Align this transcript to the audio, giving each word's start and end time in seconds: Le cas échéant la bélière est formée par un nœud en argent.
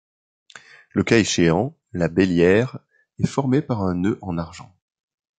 Le 0.93 1.03
cas 1.03 1.19
échéant 1.19 1.77
la 1.93 2.07
bélière 2.07 2.79
est 3.19 3.27
formée 3.27 3.61
par 3.61 3.83
un 3.83 3.93
nœud 3.93 4.17
en 4.23 4.39
argent. 4.39 4.75